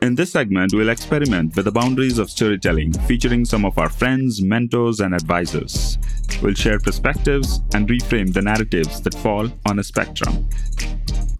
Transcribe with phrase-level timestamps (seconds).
[0.00, 4.42] In this segment, we'll experiment with the boundaries of storytelling, featuring some of our friends,
[4.42, 5.98] mentors, and advisors.
[6.42, 10.48] We'll share perspectives and reframe the narratives that fall on a spectrum.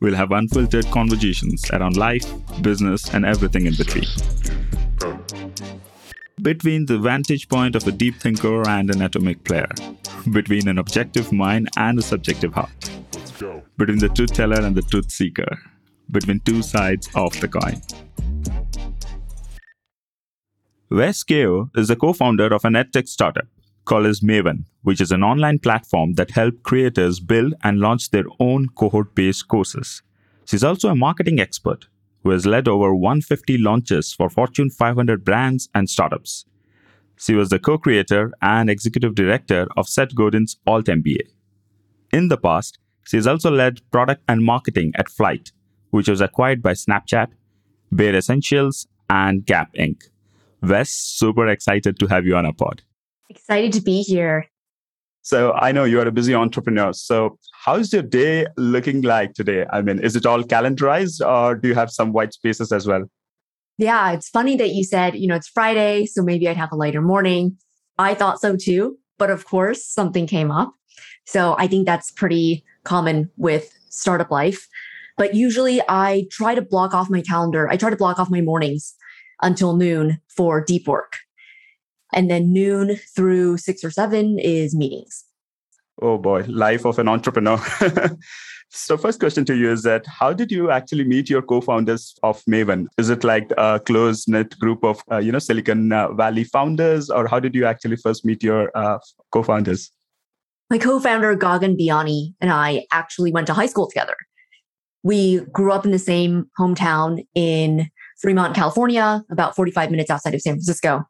[0.00, 2.30] We'll have unfiltered conversations around life,
[2.60, 4.08] business, and everything in between.
[6.42, 9.72] Between the vantage point of a deep thinker and an atomic player,
[10.32, 12.90] between an objective mind and a subjective heart,
[13.78, 15.58] between the truth teller and the truth seeker,
[16.10, 17.80] between two sides of the coin.
[20.90, 23.46] Wes Kao is the co founder of an edtech startup
[23.84, 28.24] called as Maven, which is an online platform that helps creators build and launch their
[28.38, 30.02] own cohort based courses.
[30.46, 31.86] She's also a marketing expert
[32.22, 36.44] who has led over 150 launches for Fortune 500 brands and startups.
[37.18, 41.28] She was the co creator and executive director of Seth Godin's Alt MBA.
[42.12, 45.52] In the past, she has also led product and marketing at Flite,
[45.94, 47.28] which was acquired by Snapchat,
[47.92, 50.02] Bare Escentuals, and Gap Inc.
[50.60, 52.82] Wes, super excited to have you on our pod.
[53.30, 54.46] Excited to be here.
[55.22, 56.92] So I know you are a busy entrepreneur.
[56.92, 59.66] So how's your day looking like today?
[59.72, 63.04] I mean, is it all calendarized or do you have some white spaces as well?
[63.78, 66.76] Yeah, it's funny that you said, you know, it's Friday, so maybe I'd have a
[66.76, 67.56] lighter morning.
[67.98, 70.72] I thought so too, but of course something came up.
[71.24, 74.66] So I think that's pretty common with startup life.
[75.16, 77.68] But usually I try to block off my calendar.
[77.68, 78.94] I try to block off my mornings
[79.42, 81.18] until noon for deep work.
[82.12, 85.24] And then noon through six or seven is meetings.
[86.02, 87.58] Oh boy, life of an entrepreneur.
[88.70, 92.42] so first question to you is that how did you actually meet your co-founders of
[92.44, 92.86] Maven?
[92.98, 97.10] Is it like a close knit group of uh, you know Silicon uh, Valley founders,
[97.10, 98.98] or how did you actually first meet your uh,
[99.30, 99.90] co-founders?
[100.70, 104.16] My co-founder Gagan Biyani and I actually went to high school together.
[105.04, 107.88] We grew up in the same hometown in
[108.20, 111.06] Fremont, California, about 45 minutes outside of San Francisco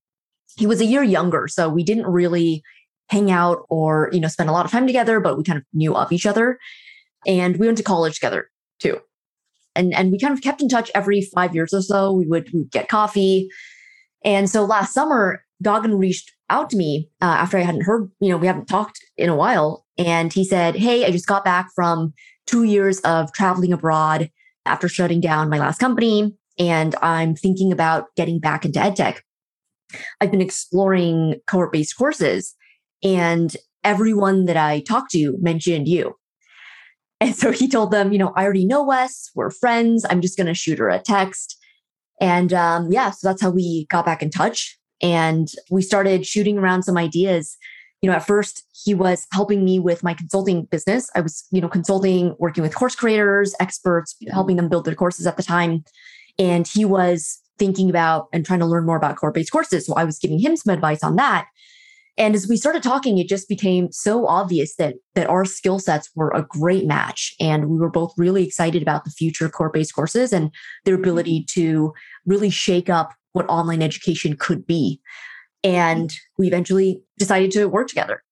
[0.56, 2.62] he was a year younger, so we didn't really
[3.09, 5.65] hang out or, you know, spend a lot of time together, but we kind of
[5.72, 6.59] knew of each other.
[7.27, 9.00] And we went to college together too.
[9.75, 12.12] And and we kind of kept in touch every five years or so.
[12.12, 13.49] We would, we would get coffee.
[14.25, 18.31] And so last summer, Gagan reached out to me uh, after I hadn't heard, you
[18.31, 19.84] know, we haven't talked in a while.
[19.99, 22.15] And he said, Hey, I just got back from
[22.47, 24.31] two years of traveling abroad
[24.66, 26.37] after shutting down my last company.
[26.59, 29.19] And I'm thinking about getting back into edtech.
[30.21, 32.55] I've been exploring cohort based courses
[33.03, 36.15] and everyone that I talked to mentioned you.
[37.21, 40.05] And so he told them, you know, I already know Wes, we're friends.
[40.09, 41.56] I'm just going to shoot her a text.
[42.21, 44.78] And um, yeah, so that's how we got back in touch.
[45.00, 47.56] And we started shooting around some ideas.
[48.04, 51.09] You know, at first he was helping me with my consulting business.
[51.15, 55.26] I was, you know, consulting, working with course creators, experts, helping them build their courses
[55.26, 55.84] at the time.
[56.38, 59.87] And he was thinking about and trying to learn more about core based courses.
[59.87, 61.47] So I was giving him some advice on that.
[62.19, 66.10] And as we started talking, it just became so obvious that that our skill sets
[66.14, 67.34] were a great match.
[67.41, 70.50] And we were both really excited about the future of cohort based courses and
[70.84, 71.04] their mm-hmm.
[71.04, 71.94] ability to
[72.26, 75.00] really shake up what online education could be.
[75.64, 78.22] And we eventually decided to work together.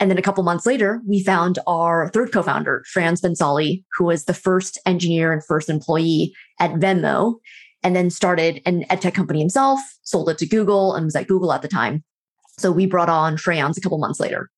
[0.00, 4.24] And then a couple months later, we found our third co-founder, Shreyans Bhansali, who was
[4.24, 7.34] the first engineer and first employee at Venmo
[7.82, 11.52] and then started an edtech company himself, sold it to Google, and was at Google
[11.52, 12.04] at the time.
[12.58, 14.50] So we brought on Shreyans a couple months later.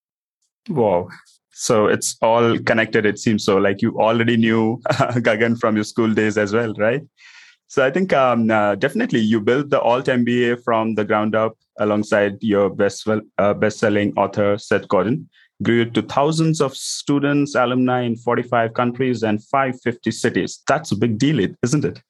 [0.69, 1.09] Wow.
[1.51, 3.57] So it's all connected, it seems so.
[3.57, 7.01] Like you already knew Gagan from your school days as well, right?
[7.71, 11.57] So I think um, uh, definitely you built the Alt MBA from the ground up
[11.79, 15.29] alongside your best uh, best-selling author Seth Godin.
[15.63, 20.61] Grew it to thousands of students, alumni in 45 countries and 550 cities.
[20.67, 22.01] That's a big deal, isn't it?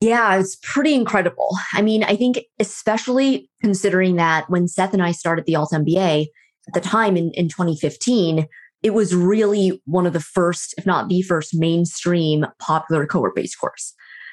[0.00, 1.50] Yeah, it's pretty incredible.
[1.74, 6.28] I mean, I think especially considering that when Seth and I started the Alt MBA
[6.68, 8.46] at the time in, in 2015,
[8.82, 13.60] it was really one of the first, if not the first, mainstream popular cohort based
[13.60, 13.92] course.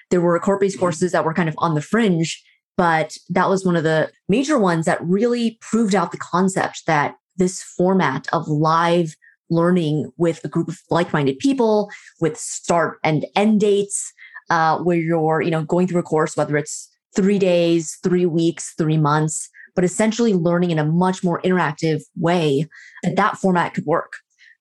[0.09, 0.81] There were cohort based mm-hmm.
[0.81, 2.43] courses that were kind of on the fringe,
[2.77, 7.15] but that was one of the major ones that really proved out the concept that
[7.37, 9.15] this format of live
[9.49, 11.89] learning with a group of like minded people
[12.19, 14.11] with start and end dates
[14.49, 18.73] uh, where you're, you know, going through a course, whether it's three days, three weeks,
[18.77, 22.67] three months, but essentially learning in a much more interactive way
[23.03, 24.13] that that format could work.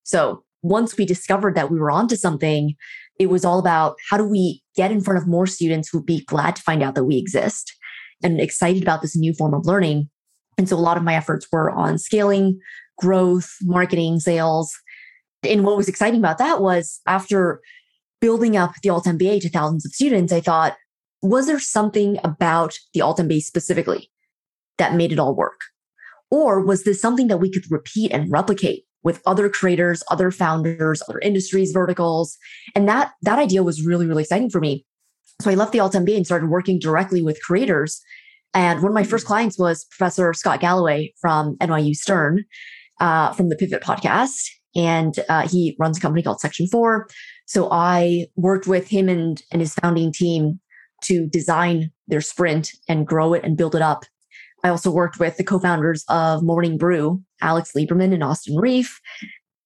[0.02, 2.74] So once we discovered that we were onto something,
[3.22, 6.24] it was all about how do we get in front of more students who'd be
[6.24, 7.72] glad to find out that we exist
[8.22, 10.10] and excited about this new form of learning.
[10.58, 12.60] And so a lot of my efforts were on scaling,
[12.98, 14.74] growth, marketing, sales.
[15.42, 17.60] And what was exciting about that was after
[18.20, 20.76] building up the Alt MBA to thousands of students, I thought,
[21.22, 24.10] was there something about the Alt MBA specifically
[24.78, 25.60] that made it all work?
[26.30, 31.02] Or was this something that we could repeat and replicate with other creators, other founders,
[31.08, 32.36] other industries, verticals?
[32.74, 34.84] And that, that idea was really, really exciting for me.
[35.40, 38.00] So I left the Alt MBA and started working directly with creators.
[38.54, 42.44] And one of my first clients was Professor Scott Galloway from NYU Stern,
[43.00, 44.48] uh, from the Pivot podcast.
[44.74, 47.08] And uh, he runs a company called Section 4.
[47.46, 50.60] So I worked with him and, and his founding team
[51.04, 54.04] to design their sprint and grow it and build it up.
[54.62, 59.00] I also worked with the co-founders of Morning Brew, Alex Lieberman and Austin Rief.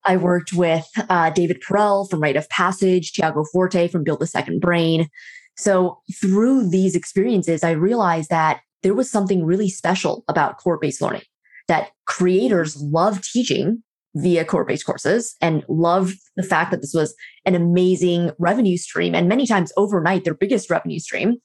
[0.05, 4.27] I worked with uh, David Perell from Write of Passage, Tiago Forte from Build the
[4.27, 5.09] Second Brain.
[5.57, 11.03] So through these experiences, I realized that there was something really special about core based
[11.03, 11.23] learning
[11.69, 13.83] that creators love teaching
[14.15, 17.15] via core based courses and love the fact that this was
[17.45, 21.37] an amazing revenue stream and many times overnight their biggest revenue stream.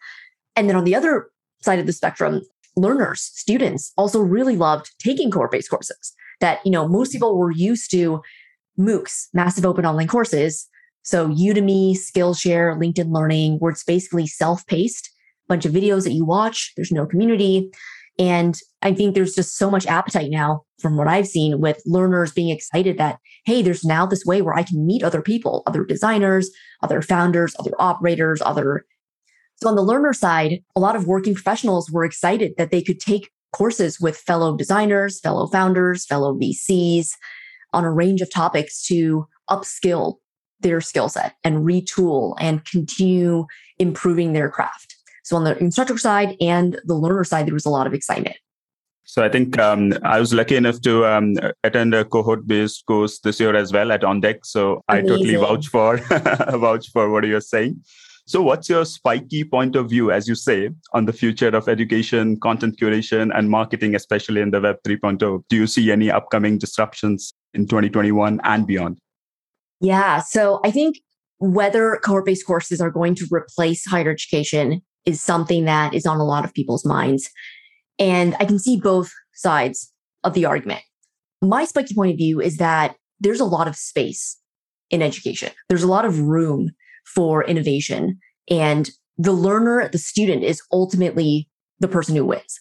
[0.56, 1.30] And then on the other
[1.62, 2.42] side of the spectrum,
[2.76, 7.52] learners, students also really loved taking core based courses that, you know, most people were
[7.52, 8.22] used to
[8.80, 10.68] MOOCs, massive open online courses.
[11.04, 15.10] So Udemy, Skillshare, LinkedIn Learning, where it's basically self-paced,
[15.48, 16.74] bunch of videos that you watch.
[16.76, 17.72] There's no community.
[18.20, 22.32] And I think there's just so much appetite now from what I've seen with learners
[22.32, 25.86] being excited that, hey, there's now this way where I can meet other people, other
[25.86, 26.50] designers,
[26.84, 28.86] other founders, other operators, other.
[29.62, 33.00] So on the learner side, a lot of working professionals were excited that they could
[33.00, 37.10] take courses with fellow designers, fellow founders, fellow VCs
[37.74, 40.16] on a range of topics to upskill
[40.62, 43.46] their skill set and retool and continue
[43.78, 44.96] improving their craft.
[45.24, 48.38] So on the instructor side and the learner side, there was a lot of excitement.
[49.04, 53.40] So I think um, I was lucky enough to um, attend a cohort-based course this
[53.40, 54.40] year as well at OnDeck.
[54.44, 55.06] So Amazing.
[55.06, 55.98] I totally vouch for
[56.58, 57.82] vouch for what you're saying.
[58.32, 62.40] So what's your spiky point of view, as you say, on the future of education,
[62.40, 65.44] content curation, and marketing, especially in the Web 3.0?
[65.50, 69.00] Do you see any upcoming disruptions in 2021 and beyond?
[69.82, 70.22] Yeah.
[70.22, 71.00] So I think
[71.40, 76.24] whether cohort-based courses are going to replace higher education is something that is on a
[76.24, 77.30] lot of people's minds.
[78.00, 79.92] And I can see both sides
[80.24, 80.84] of the argument.
[81.42, 84.38] My spiky point of view is that there's a lot of space
[84.90, 85.52] in education.
[85.68, 86.70] There's a lot of room
[87.14, 88.20] for innovation
[88.50, 91.48] and the learner, the student is ultimately
[91.80, 92.60] the person who wins.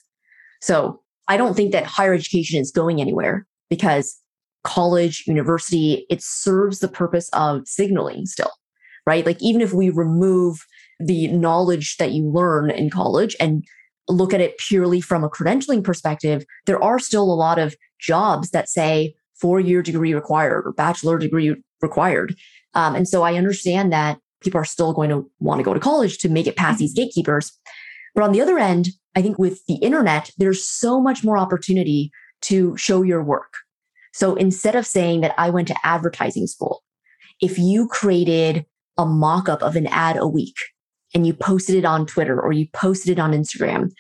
[0.60, 4.18] So I don't think that higher education is going anywhere because
[4.62, 8.50] college, university, it serves the purpose of signaling still,
[9.06, 9.24] right?
[9.24, 10.66] Like even if we remove
[10.98, 13.64] the knowledge that you learn in college and
[14.08, 18.50] look at it purely from a credentialing perspective, there are still a lot of jobs
[18.50, 22.36] that say four year degree required or bachelor degree required.
[22.74, 25.80] Um, and so I understand that people are still going to want to go to
[25.80, 27.04] college to make it past these mm-hmm.
[27.04, 27.52] gatekeepers.
[28.14, 32.10] But on the other end, I think with the internet, there's so much more opportunity
[32.42, 33.54] to show your work.
[34.12, 36.82] So instead of saying that I went to advertising school,
[37.40, 38.66] if you created
[38.98, 40.56] a mock up of an ad a week
[41.14, 43.90] and you posted it on Twitter or you posted it on Instagram,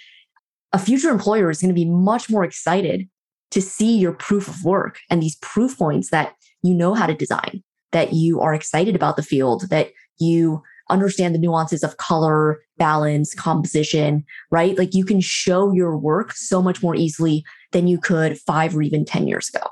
[0.72, 3.08] a future employer is going to be much more excited
[3.50, 7.14] to see your proof of work and these proof points that you know how to
[7.14, 9.90] design, that you are excited about the field, that
[10.20, 14.76] you understand the nuances of color, balance, composition, right?
[14.76, 18.82] Like you can show your work so much more easily than you could five or
[18.82, 19.66] even 10 years ago.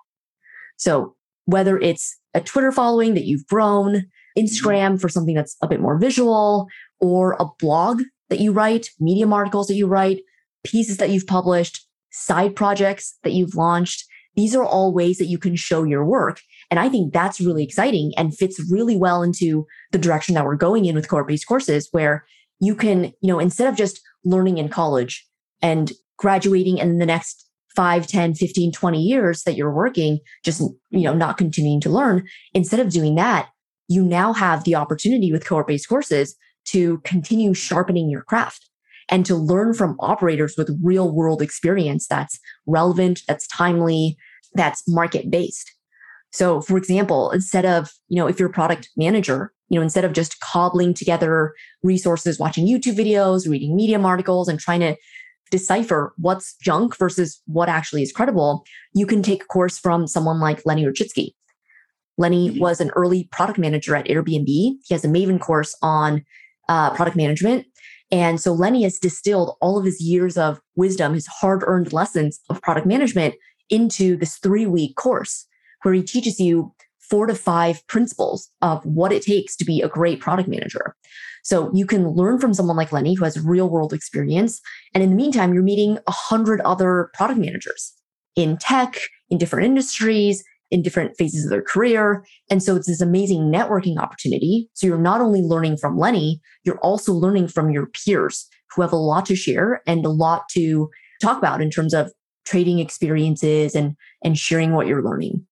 [0.77, 4.07] So whether it's a Twitter following that you've grown,
[4.39, 6.69] Instagram for something that's a bit more visual,
[7.01, 10.21] or a blog that you write, Medium articles that you write,
[10.65, 14.05] pieces that you've published, side projects that you've launched.
[14.37, 16.41] These are all ways that you can show your work.
[16.71, 20.57] And I think that's really exciting and fits really well into the direction that we're
[20.57, 22.25] going in with cohort based courses, where
[22.61, 25.27] you can, you know, instead of just learning in college
[25.63, 30.61] and graduating in the next 5, 10, 15, 20 years that you're working, just,
[30.91, 33.49] you know, not continuing to learn, instead of doing that,
[33.89, 38.69] you now have the opportunity with cohort based courses to continue sharpening your craft
[39.09, 44.17] and to learn from operators with real world experience that's relevant, that's timely,
[44.55, 45.73] that's market based.
[46.31, 50.05] So, for example, instead of, you know, if you're a product manager, you know, instead
[50.05, 54.97] of just cobbling together resources, watching YouTube videos, reading Medium articles, and trying to
[55.51, 60.41] decipher what's junk versus what actually is credible, you can take a course from someone
[60.41, 61.33] like Lenny Rachitsky.
[62.19, 62.61] Lenny mm-hmm.
[62.61, 64.47] was an early product manager at Airbnb.
[64.47, 66.25] He has a Maven course on
[66.69, 67.67] uh, product management.
[68.11, 72.41] And so Lenny has distilled all of his years of wisdom, his hard earned lessons
[72.51, 73.35] of product management
[73.71, 75.47] into this three week course
[75.83, 76.73] where he teaches you
[77.09, 80.95] four to five principles of what it takes to be a great product manager.
[81.43, 84.61] So you can learn from someone like Lenny who has real world experience.
[84.93, 87.95] And in the meantime, you're meeting a hundred other product managers
[88.37, 88.99] in tech,
[89.31, 92.25] in different industries, in different phases of their career.
[92.51, 94.69] And so it's this amazing networking opportunity.
[94.75, 98.93] So you're not only learning from Lenny, you're also learning from your peers who have
[98.93, 100.91] a lot to share and a lot to
[101.23, 102.13] talk about in terms of
[102.45, 105.47] trading experiences and and sharing what you're learning.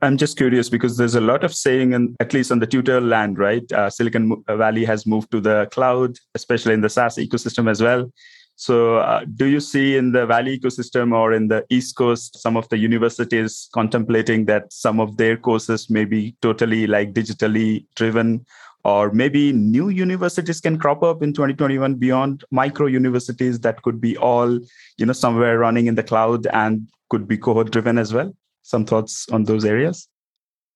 [0.00, 3.00] I'm just curious because there's a lot of saying, and at least on the tutor
[3.00, 3.70] land, right?
[3.72, 8.10] Uh, Silicon Valley has moved to the cloud, especially in the SaaS ecosystem as well.
[8.54, 12.56] So, uh, do you see in the Valley ecosystem or in the East Coast some
[12.56, 18.44] of the universities contemplating that some of their courses may be totally like digitally driven,
[18.84, 24.16] or maybe new universities can crop up in 2021 beyond micro universities that could be
[24.16, 24.58] all,
[24.96, 28.32] you know, somewhere running in the cloud and could be cohort driven as well?
[28.68, 30.08] Some thoughts on those areas?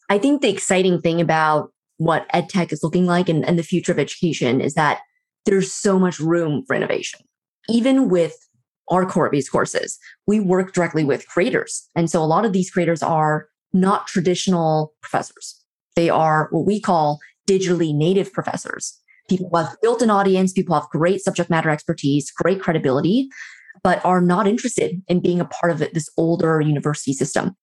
[0.09, 3.93] I think the exciting thing about what edtech is looking like and, and the future
[3.93, 5.01] of education is that
[5.47, 7.21] there's so much room for innovation
[7.69, 8.37] even with
[8.91, 11.89] our core based courses, we work directly with creators.
[11.95, 15.59] And so a lot of these creators are not traditional professors.
[15.97, 18.99] They are what we call digitally native professors.
[19.29, 23.29] People who have built an audience, people have great subject matter expertise, great credibility,
[23.83, 27.57] but are not interested in being a part of this older university system.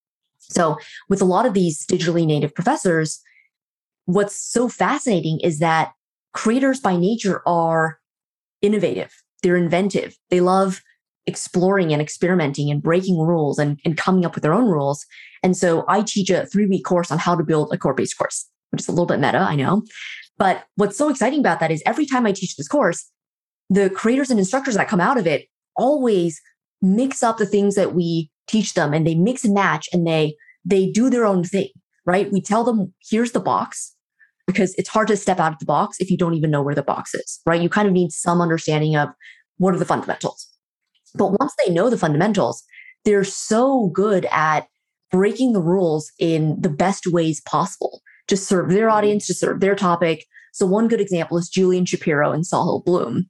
[0.50, 0.78] So
[1.10, 3.22] with a lot of these digitally native professors,
[4.06, 5.94] what's so fascinating is that
[6.34, 8.00] creators by nature are
[8.62, 10.18] innovative they're inventive.
[10.30, 10.82] They love
[11.26, 15.06] exploring and experimenting and breaking rules and, and coming up with their own rules.
[15.44, 18.18] And so I teach a three week course on how to build a core based
[18.18, 19.84] course, which is a little bit meta, I know.
[20.38, 23.10] But what's so exciting about that is every time I teach this course,
[23.70, 26.42] the creators and instructors that come out of it always
[26.82, 30.36] mix up the things that we teach them and they mix and match and they
[30.66, 31.70] they do their own thing,
[32.06, 32.32] right?
[32.32, 33.96] We tell them, here's the box
[34.46, 36.76] because it's hard to step out of the box if you don't even know where
[36.76, 37.62] the box is, right?
[37.62, 39.10] You kind of need some understanding of
[39.58, 40.48] what are the fundamentals.
[41.16, 42.64] But once they know the fundamentals,
[43.06, 44.68] they're so good at
[45.12, 49.76] breaking the rules in the best ways possible to serve their audience, to serve their
[49.76, 50.26] topic.
[50.54, 53.28] So one good example is Julian Shapiro and Sahil Bloom.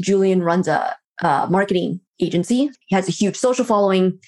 [0.00, 2.70] Julian runs a, a marketing agency.
[2.86, 4.18] He has a huge social following.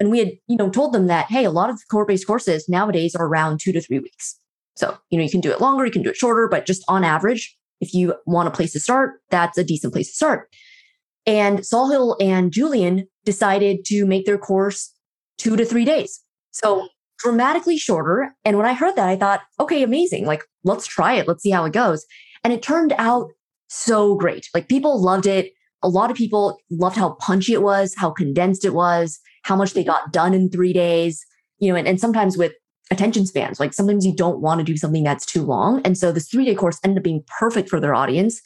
[0.00, 3.14] And we had, you know, told them that, hey, a lot of core-based courses nowadays
[3.14, 4.38] are around two to three weeks.
[4.76, 6.82] So, you know, you can do it longer, you can do it shorter, but just
[6.88, 10.48] on average, if you want a place to start, that's a decent place to start.
[11.26, 14.92] And Sahil and Julian decided to make their course
[15.36, 16.20] two to three days.
[16.50, 16.88] So
[17.18, 18.34] dramatically shorter.
[18.44, 20.24] And when I heard that, I thought, okay, amazing.
[20.24, 21.28] Like, let's try it.
[21.28, 22.06] Let's see how it goes.
[22.42, 23.28] And it turned out
[23.68, 24.48] so great.
[24.54, 25.52] Like, people loved it.
[25.82, 29.74] A lot of people loved how punchy it was, how condensed it was, how much
[29.74, 31.24] they got done in three days.
[31.58, 32.52] You know, and, and sometimes with
[32.90, 33.60] attention spans.
[33.60, 35.80] Like sometimes you don't want to do something that's too long.
[35.84, 38.40] And so this three day course ended up being perfect for their audience.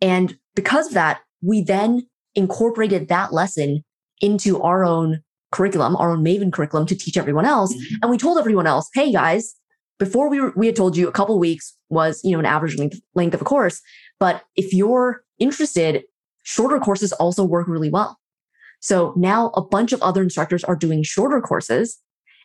[0.00, 3.84] And because of that, we then incorporated that lesson
[4.20, 7.74] into our own curriculum, our own Maven curriculum to teach everyone else.
[7.74, 7.94] Mm-hmm.
[8.02, 9.54] And we told everyone else, hey guys,
[9.98, 12.76] before we were, we had told you a couple weeks was, you know, an average
[12.76, 13.80] length, length of a course.
[14.20, 16.04] But if you're interested,
[16.44, 18.17] shorter courses also work really well.
[18.80, 21.98] So now a bunch of other instructors are doing shorter courses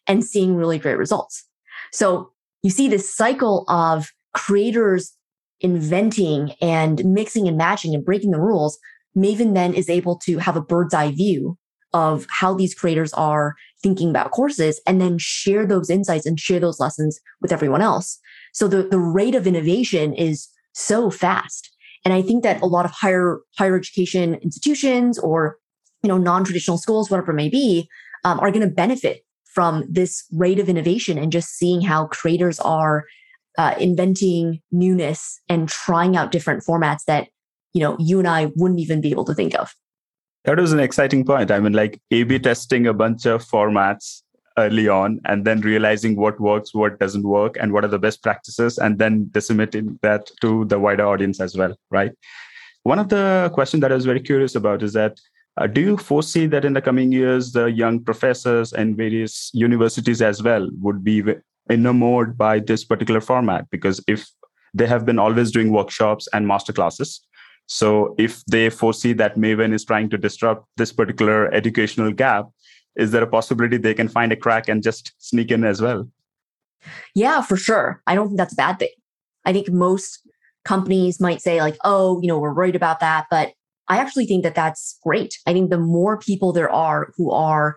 [0.08, 1.46] and seeing really great results.
[1.92, 2.32] So
[2.64, 5.16] you see this cycle of creators
[5.62, 8.80] inventing and mixing and matching and breaking the rules.
[9.16, 11.58] Maven then is able to have a bird's eye view
[11.94, 16.60] of how these creators are thinking about courses and then share those insights and share
[16.60, 18.20] those lessons with everyone else.
[18.52, 21.70] So the, the rate of innovation is so fast.
[22.04, 25.58] And I think that a lot of higher, higher education institutions or,
[26.04, 27.88] you know, non-traditional schools, whatever it may be,
[28.24, 32.60] um, are going to benefit from this rate of innovation and just seeing how creators
[32.60, 33.06] are
[33.58, 37.28] uh, inventing newness and trying out different formats that
[37.74, 39.74] you know you and I wouldn't even be able to think of.
[40.46, 41.52] That was an exciting point.
[41.52, 44.22] I mean, like A/B testing a bunch of formats
[44.58, 48.22] early on, and then realizing what works, what doesn't work, and what are the best
[48.22, 52.12] practices, and then disseminating that to the wider audience as well, right?
[52.84, 55.20] One of the questions that I was very curious about is that
[55.58, 60.22] uh, do you foresee that in the coming years, the young professors and various universities
[60.22, 61.24] as well would be
[61.70, 63.70] enamored by this particular format?
[63.70, 64.28] Because if
[64.74, 67.22] they have been always doing workshops and master classes,
[67.68, 72.48] so if they foresee that Maven is trying to disrupt this particular educational gap,
[72.96, 76.08] is there a possibility they can find a crack and just sneak in as well?
[77.16, 78.02] Yeah, for sure.
[78.08, 78.90] I don't think that's a bad thing.
[79.46, 80.20] I think most
[80.66, 83.54] companies might say like, oh, you know, we're worried about that, but
[83.90, 85.38] I actually think that that's great.
[85.46, 87.76] I think the more people there are who are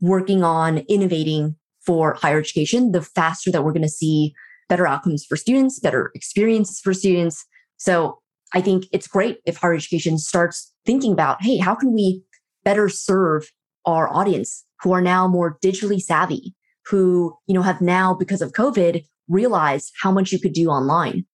[0.00, 4.34] working on innovating for higher education, the faster that we're going to see
[4.68, 7.44] better outcomes for students, better experiences for students.
[7.78, 8.20] So
[8.52, 12.22] I think it's great if higher education starts thinking about, hey, how can we
[12.64, 13.50] better serve
[13.86, 16.54] our audience who are now more digitally savvy,
[16.86, 21.24] who, you know, have now because of COVID realized how much you could do online.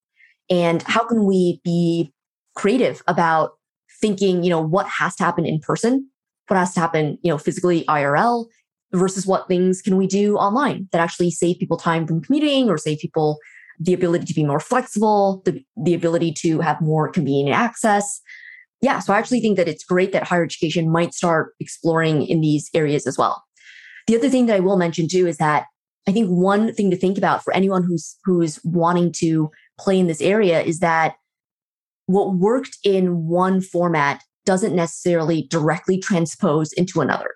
[0.50, 2.12] And how can we be
[2.54, 3.52] creative about
[4.00, 6.08] thinking, you know, what has to happen in person,
[6.48, 8.46] what has to happen, you know, physically IRL
[8.92, 12.78] versus what things can we do online that actually save people time from commuting or
[12.78, 13.38] save people
[13.80, 18.20] the ability to be more flexible, the, the ability to have more convenient access.
[18.80, 22.40] Yeah, so I actually think that it's great that higher education might start exploring in
[22.40, 23.42] these areas as well.
[24.06, 25.64] The other thing that I will mention too is that
[26.06, 30.06] I think one thing to think about for anyone who's who's wanting to play in
[30.06, 31.14] this area is that
[32.06, 37.34] what worked in one format doesn't necessarily directly transpose into another.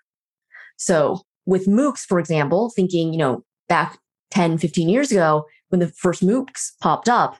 [0.76, 3.98] So with MOOCs, for example, thinking, you know, back
[4.30, 7.38] 10, 15 years ago, when the first MOOCs popped up,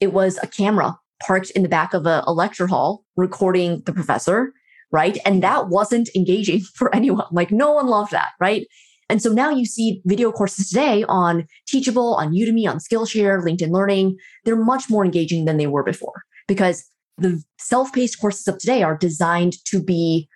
[0.00, 3.92] it was a camera parked in the back of a, a lecture hall recording the
[3.92, 4.52] professor,
[4.90, 5.16] right?
[5.24, 5.40] And mm-hmm.
[5.40, 7.26] that wasn't engaging for anyone.
[7.32, 8.66] Like no one loved that, right?
[9.08, 13.70] And so now you see video courses today on Teachable, on Udemy, on Skillshare, LinkedIn
[13.70, 14.16] Learning.
[14.44, 16.84] They're much more engaging than they were before because
[17.16, 20.28] the self-paced courses of today are designed to be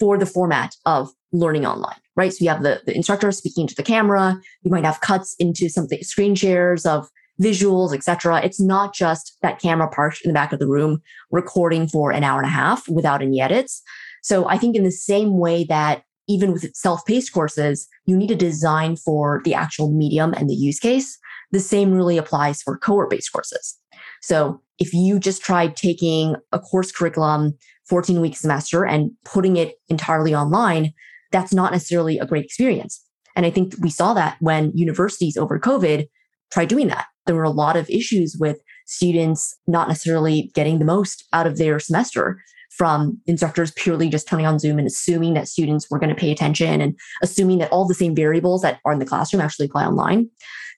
[0.00, 2.32] for the format of learning online, right?
[2.32, 4.40] So you have the, the instructor speaking to the camera.
[4.62, 7.08] You might have cuts into something, screen shares of
[7.40, 8.40] visuals, etc.
[8.42, 11.00] It's not just that camera parked in the back of the room
[11.30, 13.82] recording for an hour and a half without any edits.
[14.22, 18.34] So I think in the same way that even with self-paced courses, you need to
[18.34, 21.18] design for the actual medium and the use case.
[21.52, 23.78] The same really applies for cohort-based courses.
[24.26, 27.56] So if you just tried taking a course curriculum
[27.88, 30.92] 14 week semester and putting it entirely online,
[31.30, 33.00] that's not necessarily a great experience.
[33.36, 36.08] And I think we saw that when universities over COVID
[36.50, 37.06] tried doing that.
[37.26, 41.56] There were a lot of issues with students not necessarily getting the most out of
[41.56, 42.42] their semester
[42.76, 46.32] from instructors purely just turning on Zoom and assuming that students were going to pay
[46.32, 49.84] attention and assuming that all the same variables that are in the classroom actually apply
[49.84, 50.28] online.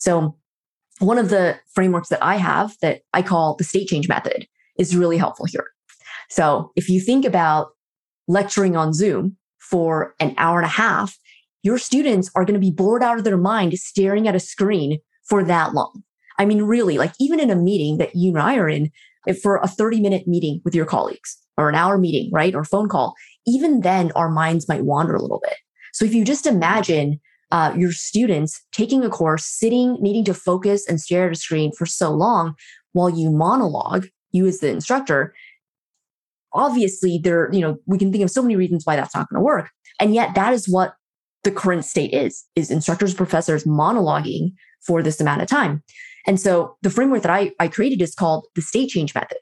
[0.00, 0.37] So
[0.98, 4.46] one of the frameworks that I have that I call the state change method
[4.78, 5.66] is really helpful here.
[6.28, 7.68] So if you think about
[8.26, 11.16] lecturing on Zoom for an hour and a half,
[11.62, 14.98] your students are going to be bored out of their mind staring at a screen
[15.24, 16.02] for that long.
[16.38, 18.90] I mean, really, like even in a meeting that you and I are in,
[19.42, 22.54] for a 30 minute meeting with your colleagues or an hour meeting, right?
[22.54, 23.14] Or phone call,
[23.46, 25.56] even then our minds might wander a little bit.
[25.92, 30.87] So if you just imagine uh, your students taking a course, sitting, needing to focus
[30.88, 32.54] and stare at a screen for so long
[32.92, 35.34] while you monologue, you as the instructor,
[36.52, 39.40] obviously there, you know, we can think of so many reasons why that's not going
[39.40, 39.70] to work.
[40.00, 40.94] And yet that is what
[41.44, 44.52] the current state is, is instructors, professors monologuing
[44.87, 45.82] for this amount of time.
[46.26, 49.38] And so the framework that I, I created is called the state change method.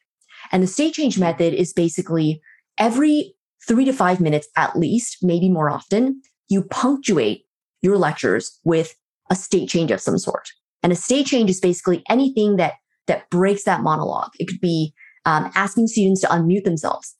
[0.53, 2.41] And the state change method is basically
[2.79, 3.35] every
[3.67, 7.46] three to five minutes at least, maybe more often, you punctuate
[7.87, 8.95] your lectures with
[9.31, 10.51] a state change of some sort.
[10.83, 12.75] And a state change is basically anything that
[13.07, 14.33] that breaks that monologue.
[14.39, 14.93] It could be
[15.25, 17.15] um, asking students to unmute themselves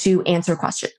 [0.00, 0.90] to answer a question.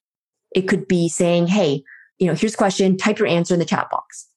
[0.53, 1.83] It could be saying, "Hey,
[2.19, 2.97] you know, here's a question.
[2.97, 4.27] Type your answer in the chat box."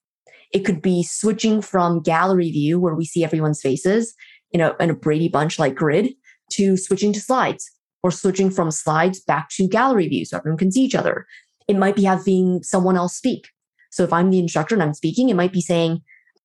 [0.53, 4.15] It could be switching from gallery view, where we see everyone's faces
[4.53, 6.15] in a, in a Brady Bunch like grid,
[6.53, 7.69] to switching to slides,
[8.03, 11.27] or switching from slides back to gallery view so everyone can see each other.
[11.69, 13.49] It might be having someone else speak.
[13.97, 16.03] So if I'm the instructor and I'm speaking, it might be saying,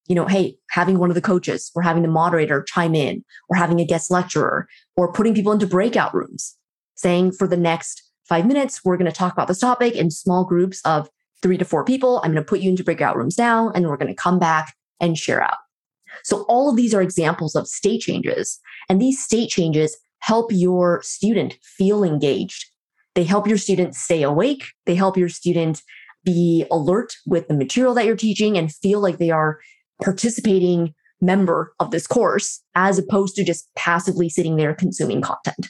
[0.08, 3.58] you know, hey, having one of the coaches or having the moderator chime in or
[3.58, 6.56] having a guest lecturer or putting people into breakout rooms,
[6.96, 10.46] saying for the next five minutes, we're going to talk about this topic in small
[10.46, 11.10] groups of
[11.42, 12.22] three to four people.
[12.24, 14.74] I'm going to put you into breakout rooms now, and we're going to come back
[15.02, 15.58] and share out.
[16.24, 18.62] So all of these are examples of state changes.
[18.88, 22.72] And these state changes help your student feel engaged.
[23.16, 24.64] They help your student stay awake.
[24.86, 25.82] They help your student
[26.24, 29.60] be alert with the material that you're teaching and feel like they are
[30.04, 35.70] participating member of this course as opposed to just passively sitting there consuming content.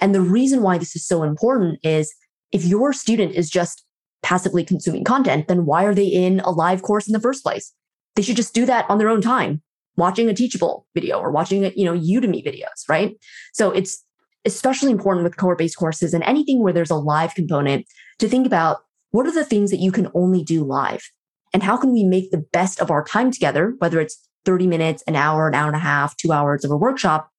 [0.00, 2.14] And the reason why this is so important is
[2.52, 3.84] if your student is just
[4.22, 7.72] passively consuming content, then why are they in a live course in the first place?
[8.14, 9.60] They should just do that on their own time,
[9.96, 13.16] watching a teachable video or watching, you know, Udemy videos, right?
[13.52, 14.04] So it's
[14.44, 17.86] especially important with cohort based courses and anything where there's a live component
[18.18, 18.78] to think about
[19.14, 21.08] what are the things that you can only do live?
[21.52, 25.04] And how can we make the best of our time together, whether it's 30 minutes,
[25.06, 27.30] an hour, an hour and a half, two hours of a workshop,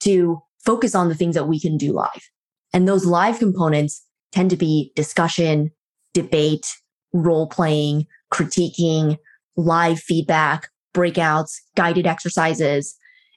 [0.00, 2.28] to focus on the things that we can do live?
[2.74, 5.70] And those live components tend to be discussion,
[6.12, 6.66] debate,
[7.14, 9.16] role playing, critiquing,
[9.56, 12.94] live feedback, breakouts, guided exercises.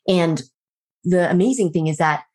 [0.10, 0.42] And
[1.06, 2.26] the amazing thing is that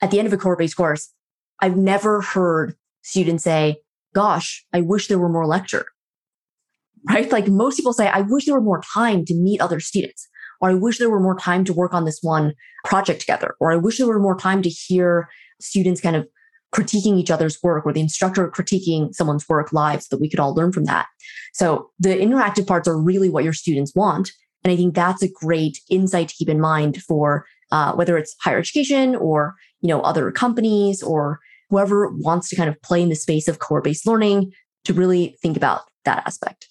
[0.00, 1.12] at the end of a core based course,
[1.60, 3.82] I've never heard students say,
[4.16, 5.84] gosh, I wish there were more lecture.
[7.06, 7.30] Right?
[7.30, 10.26] Like most people say, I wish there were more time to meet other students,
[10.60, 13.72] or I wish there were more time to work on this one project together, or
[13.72, 15.28] I wish there were more time to hear
[15.60, 16.26] students kind of
[16.74, 20.40] critiquing each other's work or the instructor critiquing someone's work live so that we could
[20.40, 21.06] all learn from that.
[21.52, 24.32] So the interactive parts are really what your students want.
[24.64, 28.34] And I think that's a great insight to keep in mind for uh, whether it's
[28.42, 31.38] higher education or you know other companies or
[31.70, 34.52] whoever wants to kind of play in the space of core based learning
[34.84, 36.68] to really think about that aspect.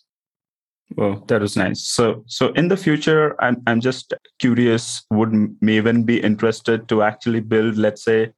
[0.95, 1.85] Well, that was nice.
[1.85, 5.03] So, so in the future, I'm I'm just curious.
[5.11, 5.31] Would
[5.61, 8.31] Maven be interested to actually build, let's say,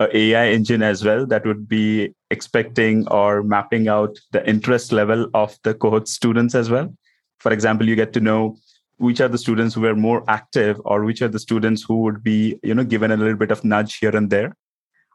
[0.00, 5.28] a AI engine as well that would be expecting or mapping out the interest level
[5.32, 6.92] of the cohort students as well?
[7.38, 8.56] For example, you get to know
[8.98, 12.22] which are the students who are more active or which are the students who would
[12.22, 14.56] be, you know, given a little bit of nudge here and there.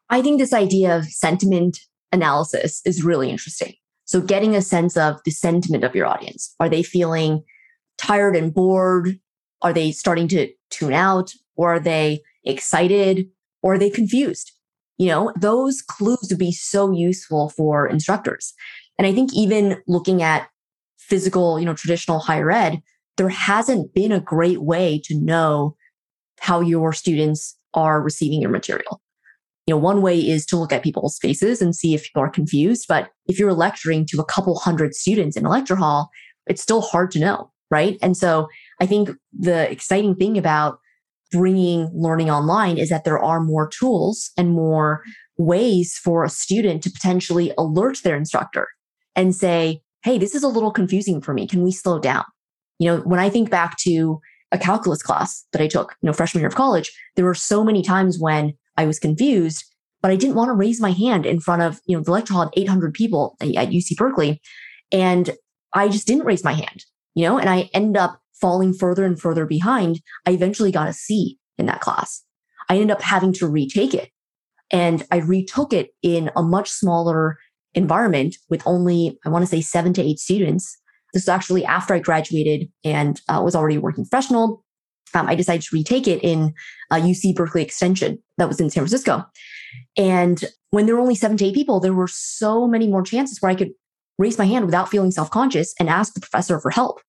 [0.10, 1.80] I think this idea of sentiment
[2.12, 3.74] analysis is really interesting.
[4.06, 6.56] So, getting a sense of the sentiment of your audience.
[6.60, 7.44] Are they feeling
[7.98, 9.20] tired and bored?
[9.62, 11.34] Are they starting to tune out?
[11.56, 13.28] Or are they excited?
[13.62, 14.54] Or are they confused?
[14.98, 18.54] You know, those clues would be so useful for instructors.
[18.98, 20.48] And I think even looking at
[20.98, 22.82] physical, you know, traditional higher ed,
[23.18, 25.76] there hasn't been a great way to know
[26.40, 29.02] how your students are receiving your material
[29.68, 32.30] you know, one way is to look at people's faces and see if people are
[32.30, 32.86] confused.
[32.88, 36.10] But if you're lecturing to a couple hundred students in a lecture hall,
[36.48, 37.52] it's still hard to know.
[37.70, 37.98] Right.
[38.02, 38.48] And so
[38.80, 40.80] I think the exciting thing about
[41.34, 45.04] bringing learning online is that there are more tools and more
[45.38, 48.70] ways for a student to potentially alert their instructor
[49.18, 51.46] and say, Hey, this is a little confusing for me.
[51.46, 52.24] Can we slow down?
[52.80, 54.22] You know, when I think back to
[54.54, 57.66] a calculus class that I took, you know, freshman year of college, there were so
[57.66, 59.66] many times when I was confused,
[60.02, 62.34] but I didn't want to raise my hand in front of, you know, the lecture
[62.34, 64.42] hall had 800 people at UC Berkeley.
[64.92, 65.32] And
[65.74, 69.20] I just didn't raise my hand, you know, and I ended up falling further and
[69.20, 70.00] further behind.
[70.26, 72.24] I eventually got a C in that class.
[72.70, 74.10] I ended up having to retake it.
[74.70, 77.38] And I retook it in a much smaller
[77.74, 80.78] environment with only, I want to say, seven to eight students.
[81.14, 84.64] This was actually after I graduated and uh, was already working professional
[85.14, 86.54] um, I decided to retake it in
[86.92, 89.26] uh, UC Berkeley Extension that was in San Francisco.
[89.98, 93.42] And when there were only seven to eight people, there were so many more chances
[93.42, 93.72] where I could
[94.18, 97.02] raise my hand without feeling self conscious and ask the professor for help.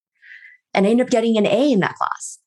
[0.74, 2.38] And I ended up getting an A in that class.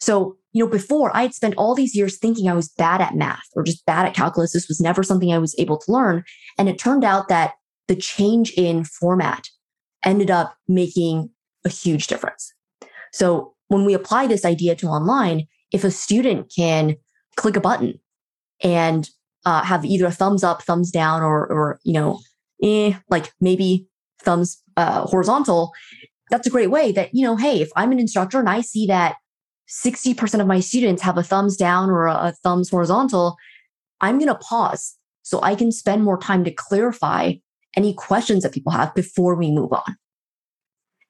[0.00, 3.14] So, you know, before I had spent all these years thinking I was bad at
[3.14, 4.52] math or just bad at calculus.
[4.52, 6.24] This was never something I was able to learn.
[6.58, 7.52] And it turned out that
[7.88, 9.48] the change in format
[10.04, 11.30] ended up making
[11.64, 12.52] a huge difference.
[13.12, 16.96] So when we apply this idea to online, if a student can
[17.36, 17.98] click a button
[18.62, 19.08] and
[19.46, 22.20] uh, have either a thumbs up, thumbs down, or or you know,
[22.62, 23.88] eh, like maybe
[24.22, 25.72] thumbs uh, horizontal,
[26.30, 26.92] that's a great way.
[26.92, 29.16] That you know, hey, if I'm an instructor and I see that
[29.68, 33.36] 60% of my students have a thumbs down or a, a thumbs horizontal,
[34.02, 37.34] I'm going to pause so I can spend more time to clarify
[37.74, 39.96] any questions that people have before we move on.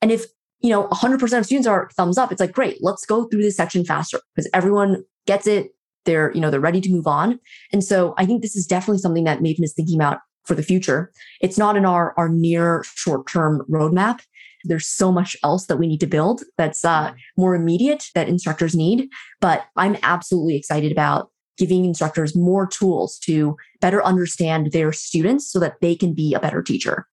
[0.01, 0.27] And if
[0.63, 2.31] you know, 100% of students are thumbs up.
[2.31, 5.73] It's like, great, let's go through this section faster because everyone gets it.
[6.05, 7.39] They're, you know, they're ready to move on.
[7.73, 10.63] And so I think this is definitely something that Maven is thinking about for the
[10.63, 11.13] future.
[11.41, 14.21] It's not in our, our near short term roadmap.
[14.65, 18.75] There's so much else that we need to build that's uh, more immediate that instructors
[18.75, 19.09] need.
[19.41, 25.59] But I'm absolutely excited about giving instructors more tools to better understand their students so
[25.59, 27.07] that they can be a better teacher.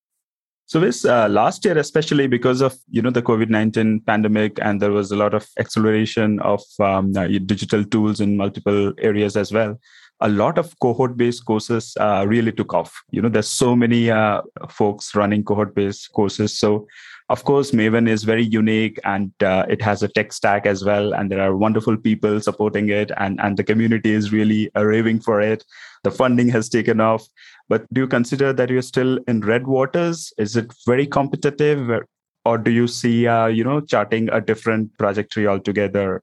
[0.70, 4.80] So this uh, last year, especially because of you know the COVID nineteen pandemic, and
[4.80, 9.50] there was a lot of acceleration of um, uh, digital tools in multiple areas as
[9.50, 9.80] well.
[10.20, 13.02] A lot of cohort-based courses uh, really took off.
[13.10, 16.56] You know, there's so many uh, folks running cohort-based courses.
[16.56, 16.86] So
[17.30, 21.14] of course, Maven is very unique and uh, it has a tech stack as well.
[21.14, 25.40] And there are wonderful people supporting it, and, and the community is really raving for
[25.40, 25.64] it.
[26.02, 27.24] The funding has taken off.
[27.68, 30.32] But do you consider that you're still in red waters?
[30.38, 32.02] Is it very competitive?
[32.44, 36.22] Or do you see, uh, you know, charting a different trajectory altogether?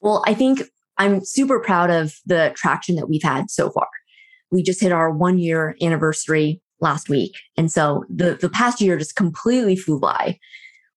[0.00, 0.62] Well, I think
[0.96, 3.88] I'm super proud of the traction that we've had so far.
[4.52, 7.32] We just hit our one year anniversary last week.
[7.56, 10.38] And so the, the past year just completely flew by.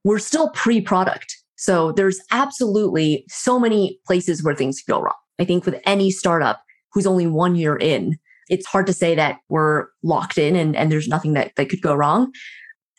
[0.04, 1.36] We're still pre product.
[1.56, 5.14] So there's absolutely so many places where things go wrong.
[5.40, 8.18] I think with any startup who's only one year in,
[8.50, 11.82] it's hard to say that we're locked in and, and there's nothing that, that could
[11.82, 12.32] go wrong.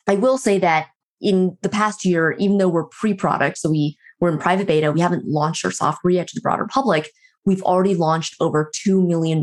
[0.06, 0.88] I will say that
[1.20, 5.00] in the past year, even though we're pre-product, so we we're in private beta, we
[5.00, 7.10] haven't launched our software yet to the broader public.
[7.44, 9.42] We've already launched over $2 million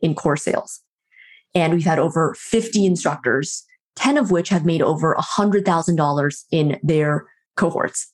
[0.00, 0.80] in core sales.
[1.54, 3.64] And we've had over 50 instructors,
[3.96, 8.12] 10 of which have made over $100,000 in their cohorts,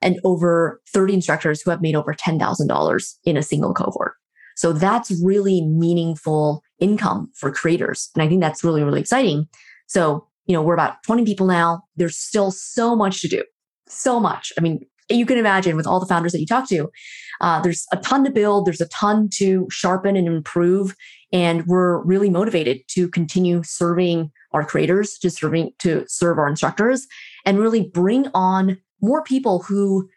[0.00, 4.14] and over 30 instructors who have made over $10,000 in a single cohort.
[4.56, 8.10] So that's really meaningful income for creators.
[8.14, 9.48] And I think that's really, really exciting.
[9.86, 11.82] So, you know, we're about 20 people now.
[11.96, 13.44] There's still so much to do.
[13.88, 14.52] So much.
[14.58, 16.90] I mean, you can imagine with all the founders that you talk to,
[17.40, 20.94] uh, there's a ton to build, there's a ton to sharpen and improve.
[21.32, 27.06] And we're really motivated to continue serving our creators, to serving to serve our instructors,
[27.44, 30.08] and really bring on more people who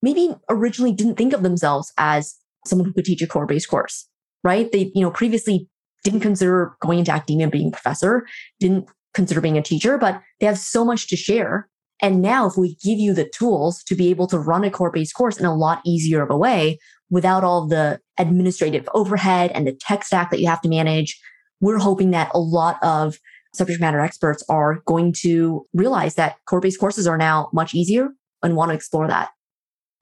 [0.00, 4.06] maybe originally didn't think of themselves as someone who could teach a core based course,
[4.44, 4.70] right?
[4.70, 5.68] They, you know, previously
[6.04, 8.26] didn't consider going into academia being a professor,
[8.60, 11.67] didn't consider being a teacher, but they have so much to share.
[12.00, 14.92] And now, if we give you the tools to be able to run a core
[14.92, 16.78] based course in a lot easier of a way
[17.10, 21.20] without all the administrative overhead and the tech stack that you have to manage,
[21.60, 23.18] we're hoping that a lot of
[23.54, 28.08] subject matter experts are going to realize that core based courses are now much easier
[28.42, 29.30] and want to explore that.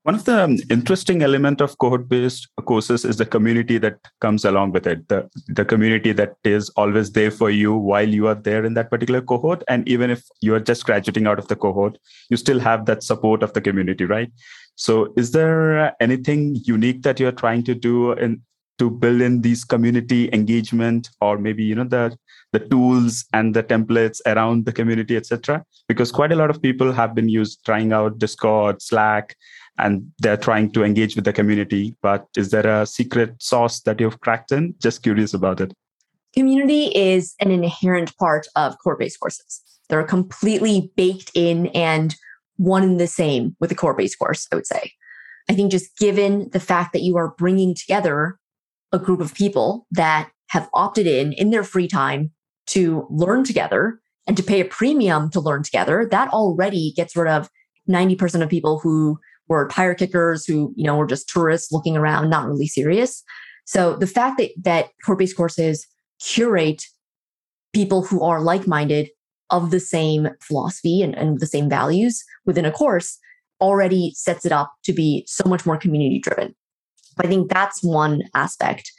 [0.07, 4.71] One of the um, interesting element of cohort-based courses is the community that comes along
[4.71, 5.09] with it.
[5.09, 8.89] The, the community that is always there for you while you are there in that
[8.89, 9.65] particular cohort.
[9.67, 11.99] And even if you are just graduating out of the cohort,
[12.31, 14.31] you still have that support of the community, right?
[14.77, 18.43] So is there anything unique that you're trying to do in
[18.79, 22.17] to build in these community engagement or maybe you know the
[22.53, 26.93] the tools and the templates around the community etc because quite a lot of people
[26.93, 29.35] have been used trying out discord slack
[29.79, 34.01] and they're trying to engage with the community but is there a secret sauce that
[34.01, 34.75] you've cracked in?
[34.81, 35.73] Just curious about it.
[36.35, 39.63] Community is an inherent part of core based courses.
[39.89, 42.15] They're completely baked in and
[42.57, 44.93] one and the same with a core based course i would say.
[45.49, 48.39] I think just given the fact that you are bringing together
[48.93, 52.31] a group of people that have opted in in their free time
[52.69, 57.29] to learn together and to pay a premium to learn together, that already gets rid
[57.29, 57.49] of
[57.89, 62.31] 90% of people who were tire kickers, who, you know, were just tourists looking around,
[62.31, 63.23] not really serious.
[63.65, 65.87] So the fact that, that core-based courses
[66.21, 66.85] curate
[67.73, 69.09] people who are like-minded
[69.51, 73.19] of the same philosophy and, and the same values within a course
[73.61, 76.55] already sets it up to be so much more community driven.
[77.19, 78.91] I think that's one aspect.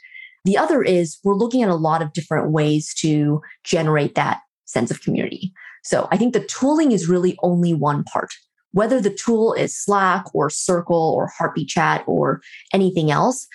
[0.44, 4.90] The other is we're looking at a lot of different ways to generate that sense
[4.90, 5.52] of community.
[5.84, 8.30] So I think the tooling is really only one part.
[8.72, 13.46] Whether the tool is Slack or Circle or Heartbeat Chat or anything else,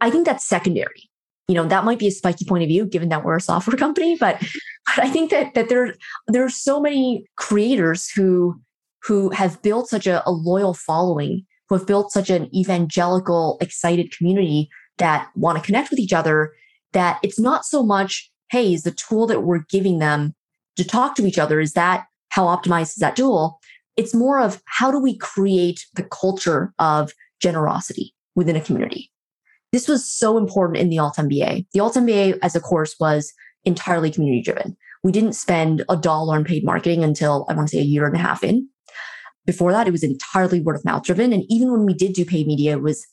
[0.00, 1.08] I think that's secondary.
[1.48, 3.76] You know, that might be a spiky point of view given that we're a software
[3.78, 5.94] company, but, but I think that that there,
[6.28, 8.60] there are so many creators who
[9.04, 14.16] who have built such a, a loyal following who have built such an evangelical, excited
[14.16, 16.52] community that want to connect with each other
[16.92, 20.34] that it's not so much, hey, is the tool that we're giving them
[20.76, 23.58] to talk to each other, is that how optimized is that tool?
[23.96, 29.10] It's more of how do we create the culture of generosity within a community?
[29.72, 31.66] This was so important in the Alt MBA.
[31.72, 33.32] The Alt MBA as a course was
[33.64, 34.76] entirely community driven.
[35.02, 38.06] We didn't spend a dollar on paid marketing until I want to say a year
[38.06, 38.68] and a half in.
[39.46, 41.32] Before that, it was entirely word of mouth driven.
[41.32, 43.06] And even when we did do paid media, it was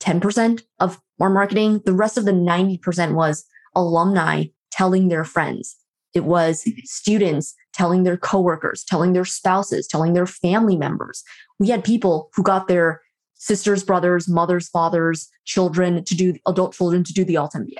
[0.00, 1.82] 10% of our marketing.
[1.84, 5.76] The rest of the 90% was alumni telling their friends.
[6.16, 6.78] It was mm-hmm.
[6.84, 11.22] students telling their coworkers, telling their spouses, telling their family members.
[11.60, 13.02] We had people who got their
[13.34, 17.76] sisters, brothers, mothers, fathers, children to do adult children to do the alt MBA,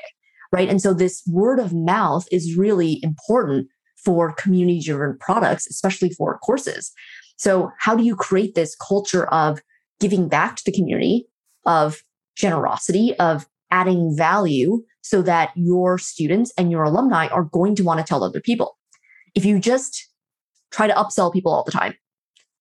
[0.53, 0.69] right?
[0.69, 3.69] And so this word of mouth is really important
[4.05, 6.93] for community driven products, especially for courses.
[7.39, 9.61] So, how do you create this culture of
[9.99, 11.27] giving back to the community,
[11.65, 12.03] of
[12.37, 18.01] generosity, of adding value so that your students and your alumni are going to want
[18.01, 18.77] to tell other people?
[19.35, 20.09] If you just
[20.73, 21.95] try to upsell people all the time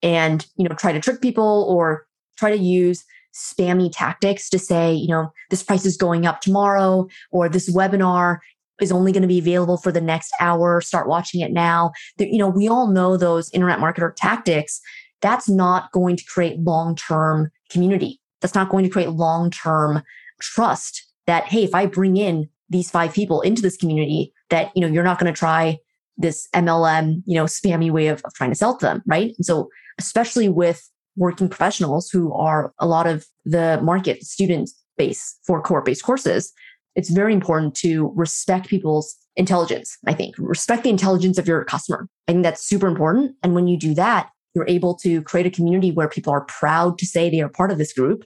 [0.03, 2.05] and, you know, try to trick people or
[2.37, 3.03] try to use
[3.33, 8.39] spammy tactics to say, you know, this price is going up tomorrow or this webinar
[8.81, 10.81] is only going to be available for the next hour.
[10.81, 11.91] Start watching it now.
[12.17, 14.79] You know, we all know those internet marketer tactics.
[15.21, 18.19] That's not going to create long term community.
[18.41, 20.03] That's not going to create long term
[20.41, 24.81] trust that, hey, if I bring in these five people into this community, that, you
[24.81, 25.77] know, you're not going to try
[26.17, 29.03] this MLM, you know, spammy way of, of trying to sell to them.
[29.05, 29.33] Right.
[29.37, 35.37] And so, especially with working professionals who are a lot of the market student base
[35.45, 36.53] for core based courses,
[36.95, 39.97] it's very important to respect people's intelligence.
[40.07, 42.07] I think respect the intelligence of your customer.
[42.27, 43.35] I think that's super important.
[43.43, 46.97] And when you do that, you're able to create a community where people are proud
[46.99, 48.23] to say they are part of this group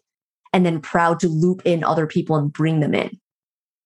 [0.53, 3.19] and then proud to loop in other people and bring them in.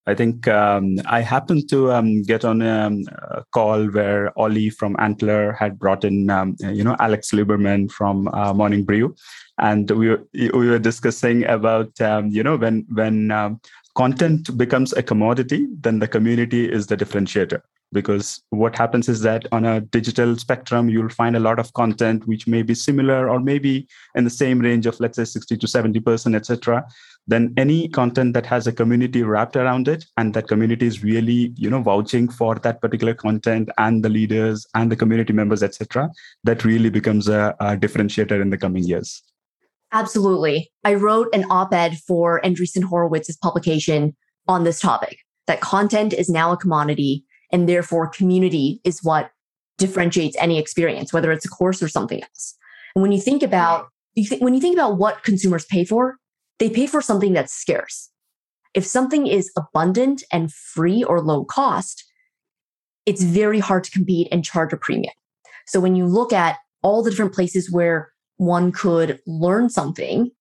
[0.06, 4.98] I think um, I happened to um, get on um, a call where Ollie from
[5.00, 9.16] Antler had brought in, um, you know, Alex Lieberman from uh, Morning Brew,
[9.60, 13.62] and we were, we were discussing about, um, you know, when when um,
[13.96, 17.62] content becomes a commodity, then the community is the differentiator.
[17.94, 22.28] Because what happens is that on a digital spectrum, you'll find a lot of content
[22.28, 25.68] which may be similar or maybe in the same range of, let's say, 60 to
[25.68, 26.84] 70%, etc
[27.28, 31.54] then any content that has a community wrapped around it and that community is really
[31.56, 36.10] you know vouching for that particular content and the leaders and the community members etc
[36.44, 39.24] that really becomes a, a differentiator in the coming years.
[39.92, 40.72] Absolutely.
[40.84, 44.16] I wrote an op-ed for andreessen horowitz's publication
[44.48, 49.32] on this topic that content is now a commodity and therefore community is what
[49.78, 52.56] differentiates any experience whether it's a course or something else
[52.96, 56.18] and when you think about you th- when you think about what consumers pay for
[56.60, 58.10] they pay for something that's scarce.
[58.74, 62.06] If something is abundant and free or low cost,
[63.06, 65.14] it's very hard to compete and charge a premium.
[65.68, 70.32] So when you look at all the different places where one could learn something,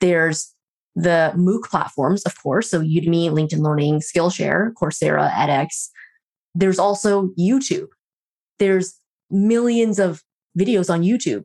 [0.00, 0.52] there's
[0.94, 2.70] the MOOC platforms, of course.
[2.70, 5.88] So Udemy, LinkedIn Learning, Skillshare, Coursera, edX.
[6.58, 7.88] There's also YouTube.
[8.58, 8.98] There's
[9.30, 10.22] millions of
[10.58, 11.44] videos on YouTube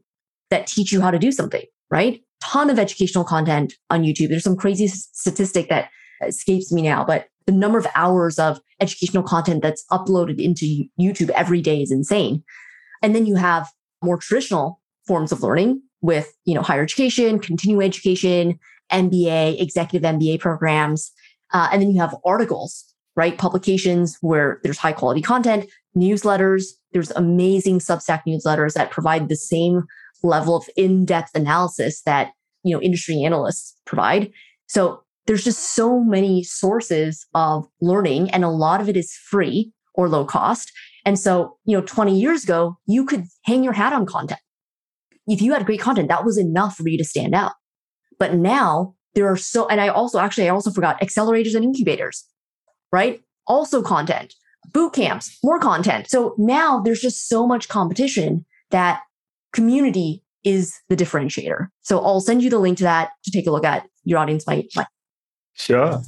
[0.50, 2.22] that teach you how to do something, right?
[2.44, 4.30] ton of educational content on YouTube.
[4.30, 5.90] There's some crazy statistic that
[6.26, 11.30] escapes me now, but the number of hours of educational content that's uploaded into YouTube
[11.32, 12.44] every day is insane.
[13.02, 13.70] And then you have
[14.04, 18.60] more traditional forms of learning with, you know, higher education, continuing education,
[18.92, 21.12] MBA, executive MBA programs.
[21.54, 23.38] Uh, and then you have articles, right?
[23.38, 26.66] Publications where there's high quality content, newsletters.
[26.92, 29.84] There's amazing Substack newsletters that provide the same
[30.24, 32.32] level of in-depth analysis that
[32.64, 34.32] you know industry analysts provide
[34.68, 39.72] so there's just so many sources of learning and a lot of it is free
[39.94, 40.72] or low cost
[41.06, 44.40] and so you know 20 years ago you could hang your hat on content
[45.28, 47.54] if you had great content that was enough for you to stand out
[48.18, 52.26] but now there are so and i also actually i also forgot accelerators and incubators
[52.94, 54.34] right also content
[54.72, 59.02] boot camps more content so now there's just so much competition that
[59.54, 61.68] community is the differentiator.
[61.82, 63.88] So I'll send you the link to that to take a look at.
[64.04, 64.68] Your audience might.
[64.76, 64.88] might.
[65.54, 66.02] Sure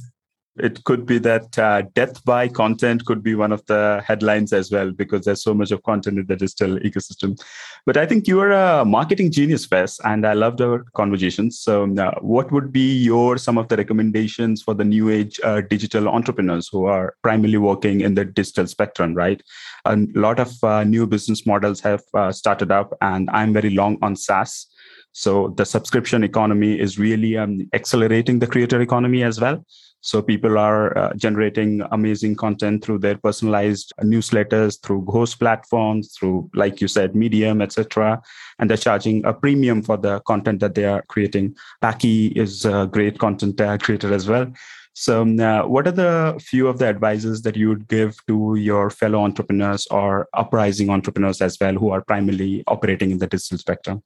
[0.58, 4.70] it could be that uh, death by content could be one of the headlines as
[4.70, 7.38] well because there's so much of content in the digital ecosystem.
[7.84, 11.74] But i think you are a marketing genius Wes and i loved our conversations so
[11.96, 16.08] uh, what would be your some of the recommendations for the new age uh, digital
[16.08, 19.42] entrepreneurs who are primarily working in the digital spectrum right?
[19.84, 23.98] A lot of uh, new business models have uh, started up and i'm very long
[24.02, 24.66] on saas.
[25.12, 29.64] So the subscription economy is really um, accelerating the creator economy as well
[30.06, 36.48] so people are uh, generating amazing content through their personalized newsletters, through host platforms, through,
[36.54, 38.22] like you said, Medium, etc.
[38.60, 41.56] And they're charging a premium for the content that they are creating.
[41.80, 44.46] Packy is a great content uh, creator as well.
[44.92, 48.54] So, um, uh, what are the few of the advices that you would give to
[48.54, 53.58] your fellow entrepreneurs or uprising entrepreneurs as well who are primarily operating in the digital
[53.58, 54.04] spectrum?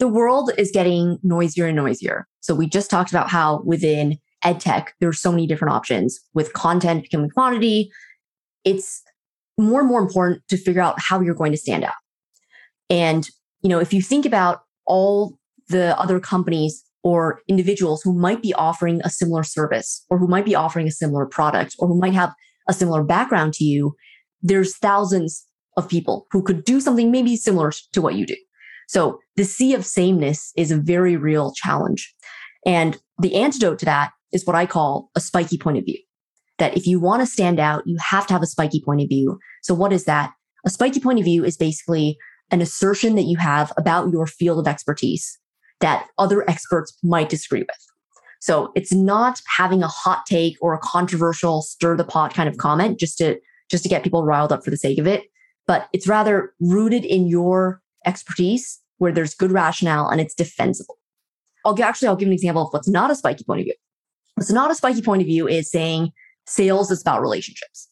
[0.00, 2.26] The world is getting noisier and noisier.
[2.40, 6.52] So, we just talked about how within ed tech, there's so many different options with
[6.52, 7.90] content becoming quantity.
[8.64, 9.02] It's
[9.58, 11.94] more and more important to figure out how you're going to stand out.
[12.90, 13.28] And,
[13.62, 18.54] you know, if you think about all the other companies or individuals who might be
[18.54, 22.14] offering a similar service or who might be offering a similar product or who might
[22.14, 22.32] have
[22.68, 23.94] a similar background to you,
[24.42, 28.36] there's thousands of people who could do something maybe similar to what you do.
[28.88, 32.14] So the sea of sameness is a very real challenge.
[32.66, 35.98] And the antidote to that is what I call a spiky point of view.
[36.58, 39.08] That if you want to stand out, you have to have a spiky point of
[39.08, 39.38] view.
[39.62, 40.32] So what is that?
[40.64, 42.18] A spiky point of view is basically
[42.50, 45.38] an assertion that you have about your field of expertise
[45.80, 47.86] that other experts might disagree with.
[48.40, 52.56] So it's not having a hot take or a controversial stir the pot kind of
[52.56, 53.38] comment just to
[53.70, 55.24] just to get people riled up for the sake of it,
[55.66, 60.98] but it's rather rooted in your expertise where there's good rationale and it's defensible.
[61.64, 63.74] I'll actually I'll give an example of what's not a spiky point of view.
[64.34, 66.10] What's not a spiky point of view is saying
[66.46, 67.88] sales is about relationships.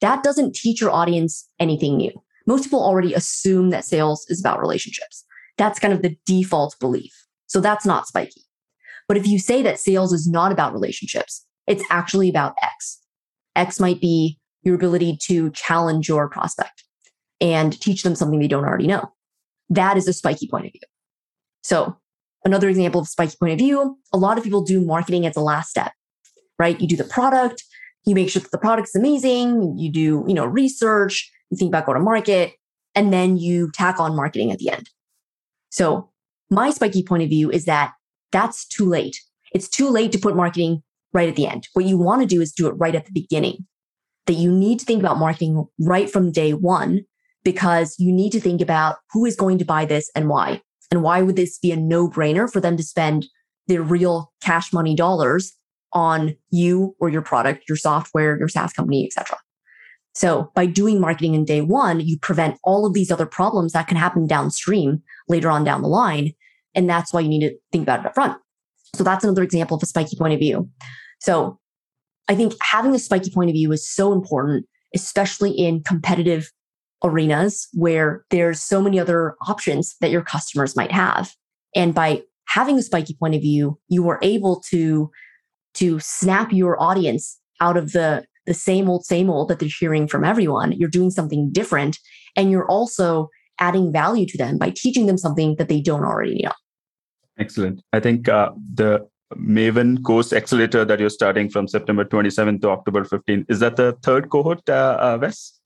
[0.00, 2.12] That doesn't teach your audience anything new.
[2.46, 5.24] Most people already assume that sales is about relationships.
[5.56, 7.12] That's kind of the default belief.
[7.46, 8.42] So that's not spiky.
[9.06, 13.00] But if you say that sales is not about relationships, It's actually about X.
[13.56, 16.84] X might be your ability to challenge your prospect
[17.40, 19.12] and teach them something they don't already know.
[19.70, 20.80] That is a spiky point of view.
[21.62, 21.96] So
[22.44, 25.40] another example of spiky point of view, a lot of people do marketing as a
[25.40, 25.92] last step,
[26.58, 26.80] right?
[26.80, 27.64] You do the product,
[28.06, 31.86] you make sure that the product's amazing, you do, you know, research, you think about
[31.86, 32.52] go to market,
[32.94, 34.90] and then you tack on marketing at the end.
[35.70, 36.10] So
[36.50, 37.92] my spiky point of view is that
[38.30, 39.20] that's too late.
[39.52, 40.82] It's too late to put marketing
[41.12, 41.68] right at the end.
[41.72, 43.66] What you want to do is do it right at the beginning.
[44.26, 47.02] That you need to think about marketing right from day one
[47.44, 50.62] because you need to think about who is going to buy this and why.
[50.90, 53.26] And why would this be a no brainer for them to spend
[53.66, 55.52] their real cash money dollars
[55.92, 59.38] on you or your product, your software, your SaaS company, etc.
[60.14, 63.88] So by doing marketing in day one, you prevent all of these other problems that
[63.88, 66.32] can happen downstream later on down the line.
[66.74, 68.38] And that's why you need to think about it up front.
[68.94, 70.68] So that's another example of a spiky point of view.
[71.20, 71.58] So
[72.28, 76.50] I think having a spiky point of view is so important, especially in competitive
[77.02, 81.32] arenas where there's so many other options that your customers might have.
[81.74, 85.10] And by having a spiky point of view, you are able to,
[85.74, 90.06] to snap your audience out of the the same old, same old that they're hearing
[90.06, 90.72] from everyone.
[90.72, 91.98] You're doing something different.
[92.36, 96.42] And you're also adding value to them by teaching them something that they don't already
[96.42, 96.52] know.
[97.38, 97.82] Excellent.
[97.92, 103.04] I think uh, the Maven course accelerator that you're starting from September 27th to October
[103.04, 105.60] 15th, is that the third cohort, uh, uh, Wes?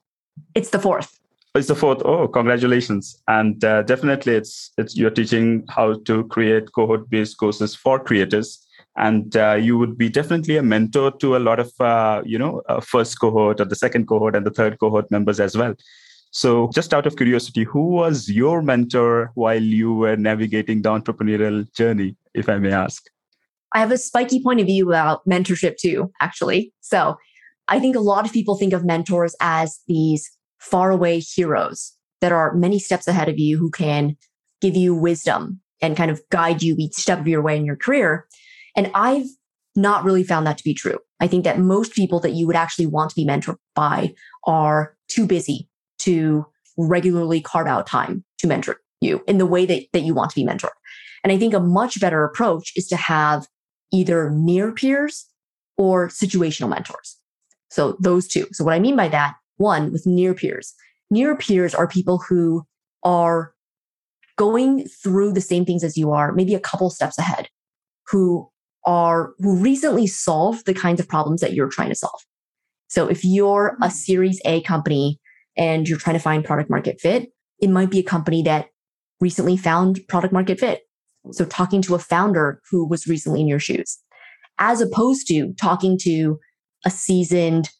[0.55, 1.18] It's the fourth.
[1.55, 2.03] It's the fourth.
[2.05, 3.20] Oh, congratulations!
[3.26, 8.68] And uh, definitely, it's it's you're teaching how to create cohort-based courses for creators
[8.99, 12.62] and uh, you would be definitely a mentor to a lot of uh, you know
[12.68, 15.74] uh, first cohort or the second cohort and the third cohort members as well
[16.30, 21.64] so just out of curiosity who was your mentor while you were navigating the entrepreneurial
[21.74, 23.07] journey if i may ask
[23.72, 27.16] i have a spiky point of view about mentorship too actually so
[27.68, 32.54] i think a lot of people think of mentors as these faraway heroes that are
[32.54, 34.16] many steps ahead of you who can
[34.60, 37.76] give you wisdom and kind of guide you each step of your way in your
[37.76, 38.26] career
[38.76, 39.26] and I've
[39.74, 40.98] not really found that to be true.
[41.20, 44.14] I think that most people that you would actually want to be mentored by
[44.46, 45.68] are too busy
[46.00, 46.46] to
[46.76, 50.36] regularly carve out time to mentor you in the way that, that you want to
[50.36, 50.70] be mentored.
[51.24, 53.46] And I think a much better approach is to have
[53.92, 55.26] either near peers
[55.76, 57.17] or situational mentors.
[57.68, 58.46] So those two.
[58.52, 60.74] So what I mean by that, one with near peers.
[61.10, 62.64] Near peers are people who
[63.02, 63.52] are
[64.36, 67.48] going through the same things as you are, maybe a couple steps ahead,
[68.08, 68.48] who
[68.84, 72.20] are who recently solved the kinds of problems that you're trying to solve.
[72.88, 73.90] So if you're a mm-hmm.
[73.90, 75.20] series A company
[75.56, 78.68] and you're trying to find product market fit, it might be a company that
[79.20, 80.82] recently found product market fit.
[81.32, 83.98] So talking to a founder who was recently in your shoes,
[84.58, 86.38] as opposed to talking to
[86.85, 87.70] a seasoned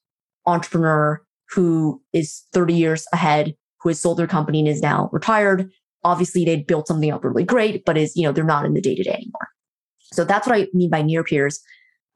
[0.47, 5.71] entrepreneur who is 30 years ahead, who has sold their company and is now retired.
[6.05, 8.81] Obviously, they built something up really great, but is, you know, they're not in the
[8.81, 9.49] day to day anymore.
[10.13, 11.61] So that's what I mean by near peers.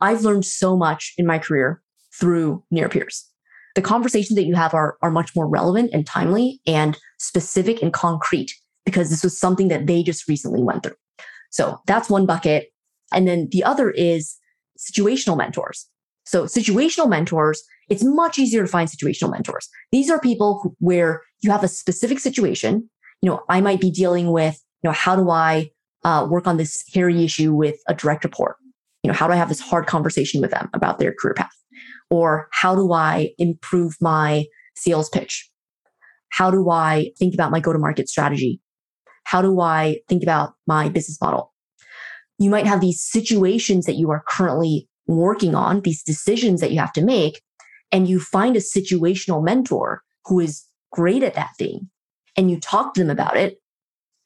[0.00, 1.82] I've learned so much in my career
[2.18, 3.28] through near peers.
[3.74, 7.92] The conversations that you have are, are much more relevant and timely and specific and
[7.92, 8.54] concrete
[8.84, 10.96] because this was something that they just recently went through.
[11.50, 12.68] So that's one bucket.
[13.12, 14.36] And then the other is
[14.78, 15.86] situational mentors.
[16.24, 19.68] So situational mentors, it's much easier to find situational mentors.
[19.90, 22.88] These are people who, where you have a specific situation.
[23.20, 25.70] You know, I might be dealing with, you know, how do I
[26.04, 28.56] uh, work on this hairy issue with a direct report?
[29.02, 31.52] You know, how do I have this hard conversation with them about their career path?
[32.10, 34.46] Or how do I improve my
[34.76, 35.50] sales pitch?
[36.28, 38.60] How do I think about my go to market strategy?
[39.24, 41.52] How do I think about my business model?
[42.38, 46.78] You might have these situations that you are currently working on, these decisions that you
[46.78, 47.42] have to make,
[47.90, 51.90] and you find a situational mentor who is great at that thing
[52.36, 53.58] and you talk to them about it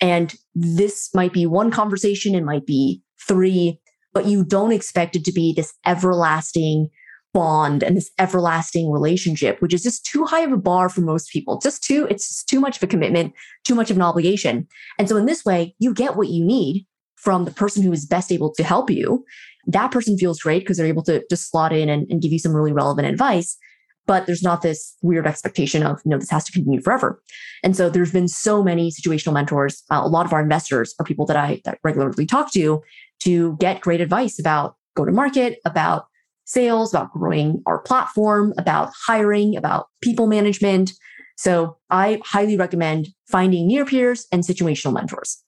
[0.01, 3.81] and this might be one conversation, it might be three,
[4.13, 6.89] but you don't expect it to be this everlasting
[7.33, 11.31] bond and this everlasting relationship, which is just too high of a bar for most
[11.31, 11.59] people.
[11.61, 14.67] Just too, it's just too much of a commitment, too much of an obligation.
[14.99, 16.87] And so in this way, you get what you need
[17.27, 19.25] from the person who is best able to help you.
[19.67, 22.39] That person feels great because they're able to just slot in and, and give you
[22.39, 23.59] some really relevant advice
[24.07, 27.21] but there's not this weird expectation of you know this has to continue forever
[27.65, 31.05] and so there's been so many situational mentors uh, a lot of our investors are
[31.05, 32.81] people that i that regularly talk to
[33.19, 36.07] to get great advice about go to market about
[36.45, 40.93] sales about growing our platform about hiring about people management
[41.37, 45.43] so i highly recommend finding near peers and situational mentors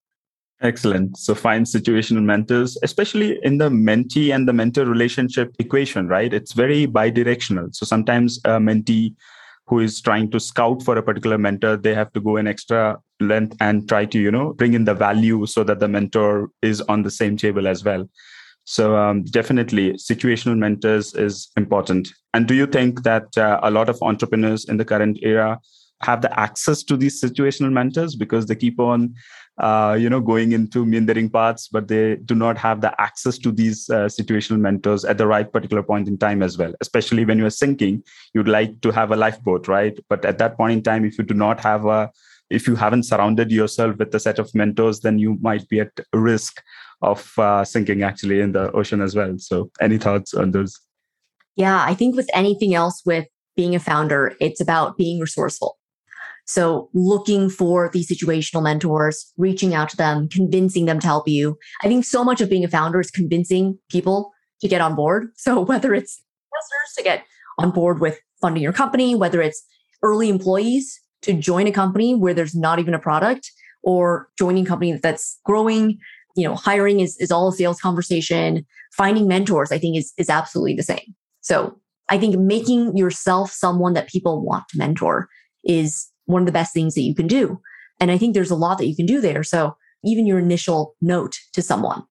[0.61, 1.17] Excellent.
[1.17, 6.33] So find situational mentors, especially in the mentee and the mentor relationship equation, right?
[6.33, 7.75] It's very bidirectional.
[7.75, 9.15] So sometimes a mentee
[9.69, 12.99] who is trying to scout for a particular mentor, they have to go an extra
[13.21, 16.81] length and try to, you know, bring in the value so that the mentor is
[16.83, 18.09] on the same table as well.
[18.65, 22.09] So um, definitely situational mentors is important.
[22.35, 25.61] And do you think that uh, a lot of entrepreneurs in the current era
[26.03, 29.15] have the access to these situational mentors because they keep on
[29.59, 33.51] uh, you know going into meandering paths but they do not have the access to
[33.51, 36.73] these uh, situational mentors at the right particular point in time as well.
[36.81, 38.03] Especially when you're sinking
[38.35, 39.99] you'd like to have a lifeboat right?
[40.09, 42.11] But at that point in time if you do not have a
[42.51, 45.93] if you haven't surrounded yourself with a set of mentors then you might be at
[46.13, 46.63] risk
[47.03, 49.35] of uh, sinking actually in the ocean as well.
[49.39, 50.79] So any thoughts on those?
[51.57, 55.78] Yeah i think with anything else with being a founder it's about being resourceful
[56.49, 61.59] so looking for these situational mentors, reaching out to them, convincing them to help you.
[61.85, 64.33] I think so much of being a founder is convincing people
[64.63, 65.29] to get on board.
[65.37, 67.25] So whether it's investors to get
[67.59, 69.63] on board with funding your company, whether it's
[70.03, 73.51] early employees to join a company where there's not even a product
[73.83, 75.99] or joining a company that's growing,
[76.35, 78.67] you know, hiring is, is all a sales conversation.
[78.97, 81.15] Finding mentors, I think is, is absolutely the same.
[81.43, 81.79] So
[82.09, 85.29] I think making yourself someone that people want to mentor
[85.65, 87.61] is one of the best things that you can do.
[88.01, 89.43] And I think there's a lot that you can do there.
[89.43, 92.05] So even your initial note to someone,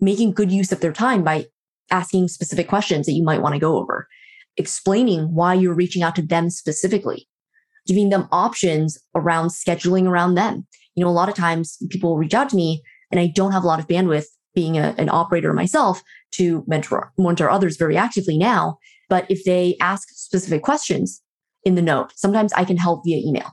[0.00, 1.46] making good use of their time by
[1.90, 4.06] asking specific questions that you might want to go over,
[4.56, 7.26] explaining why you're reaching out to them specifically,
[7.86, 10.66] giving them options around scheduling around them.
[10.94, 13.64] You know, a lot of times people reach out to me and I don't have
[13.64, 16.02] a lot of bandwidth being a, an operator myself
[16.32, 18.78] to mentor, mentor others very actively now.
[19.08, 21.22] But if they ask specific questions,
[21.64, 22.12] in the note.
[22.16, 23.52] Sometimes I can help via email,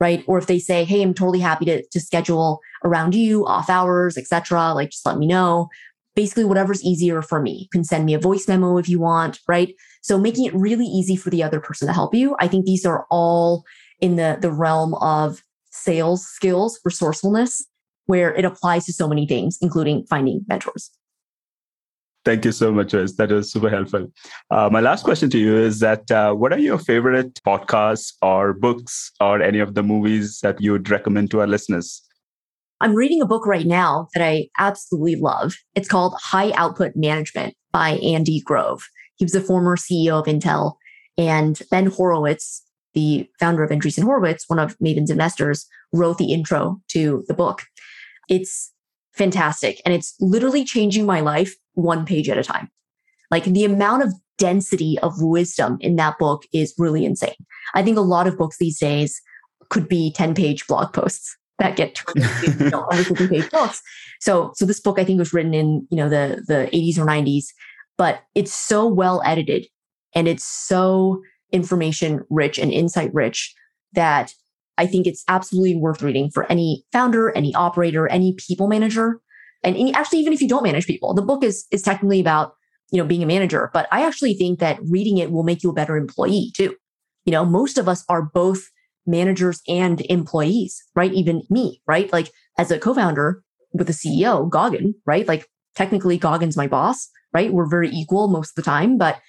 [0.00, 0.24] right?
[0.26, 4.16] Or if they say, "Hey, I'm totally happy to to schedule around you, off hours,
[4.16, 5.68] etc." Like, just let me know.
[6.14, 7.62] Basically, whatever's easier for me.
[7.62, 9.74] You can send me a voice memo if you want, right?
[10.02, 12.36] So making it really easy for the other person to help you.
[12.38, 13.64] I think these are all
[14.00, 17.66] in the the realm of sales skills, resourcefulness,
[18.06, 20.90] where it applies to so many things, including finding mentors.
[22.24, 23.16] Thank you so much, Wes.
[23.16, 24.10] That was super helpful.
[24.50, 28.54] Uh, my last question to you is that uh, what are your favorite podcasts or
[28.54, 32.02] books or any of the movies that you would recommend to our listeners?
[32.80, 35.54] I'm reading a book right now that I absolutely love.
[35.74, 38.88] It's called High Output Management by Andy Grove.
[39.16, 40.74] He was a former CEO of Intel,
[41.16, 42.62] and Ben Horowitz,
[42.94, 47.62] the founder of Andreessen Horowitz, one of Maven's investors, wrote the intro to the book.
[48.28, 48.72] It's
[49.12, 49.80] fantastic.
[49.84, 52.70] And it's literally changing my life one page at a time.
[53.30, 57.34] Like the amount of density of wisdom in that book is really insane.
[57.74, 59.20] I think a lot of books these days
[59.70, 63.80] could be 10 page blog posts that get turned into you know, 150 page books.
[64.20, 67.06] So, so this book I think was written in, you know, the, the 80s or
[67.06, 67.46] 90s,
[67.96, 69.66] but it's so well edited
[70.14, 71.22] and it's so
[71.52, 73.54] information rich and insight rich
[73.92, 74.34] that
[74.76, 79.20] I think it's absolutely worth reading for any founder, any operator, any people manager.
[79.64, 82.54] And actually, even if you don't manage people, the book is, is technically about,
[82.90, 83.70] you know, being a manager.
[83.72, 86.76] But I actually think that reading it will make you a better employee too.
[87.24, 88.68] You know, most of us are both
[89.06, 91.12] managers and employees, right?
[91.12, 92.12] Even me, right?
[92.12, 93.42] Like as a co-founder
[93.72, 95.26] with the CEO, Gagan right?
[95.26, 97.52] Like technically Gagan's my boss, right?
[97.52, 99.20] We're very equal most of the time, but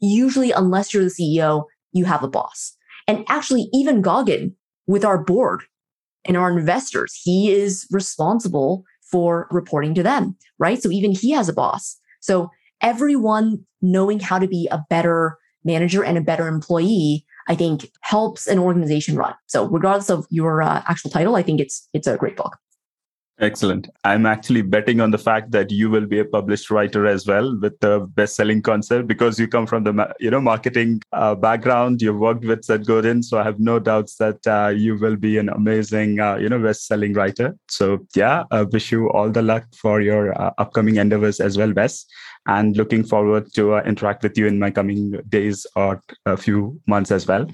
[0.00, 2.76] usually unless you're the CEO, you have a boss.
[3.06, 4.54] And actually, even Gagan
[4.86, 5.62] with our board
[6.24, 7.18] and our investors.
[7.22, 10.82] He is responsible for reporting to them, right?
[10.82, 11.98] So even he has a boss.
[12.20, 12.50] So
[12.80, 18.46] everyone knowing how to be a better manager and a better employee, I think helps
[18.46, 19.34] an organization run.
[19.46, 22.56] So regardless of your uh, actual title, I think it's it's a great book.
[23.40, 23.88] Excellent.
[24.04, 27.58] I'm actually betting on the fact that you will be a published writer as well
[27.60, 32.02] with the best-selling concept because you come from the you know marketing uh, background.
[32.02, 35.38] You've worked with Seth Godin, so I have no doubts that uh, you will be
[35.38, 37.56] an amazing uh, you know best-selling writer.
[37.68, 41.72] So yeah, I wish you all the luck for your uh, upcoming endeavors as well,
[41.72, 42.04] Wes.
[42.46, 46.80] And looking forward to uh, interact with you in my coming days or a few
[46.86, 47.46] months as well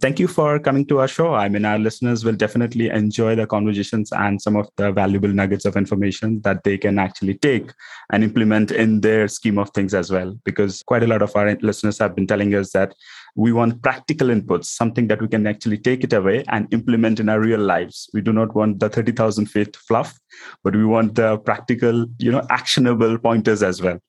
[0.00, 1.34] thank you for coming to our show.
[1.34, 5.66] I mean, our listeners will definitely enjoy the conversations and some of the valuable nuggets
[5.66, 7.70] of information that they can actually take
[8.10, 10.38] and implement in their scheme of things as well.
[10.44, 12.94] Because quite a lot of our listeners have been telling us that
[13.36, 17.28] we want practical inputs, something that we can actually take it away and implement in
[17.28, 18.08] our real lives.
[18.14, 20.18] We do not want the 30,000 feet fluff,
[20.64, 24.00] but we want the practical, you know, actionable pointers as well.